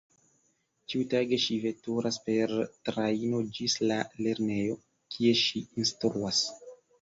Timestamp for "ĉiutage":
0.93-1.37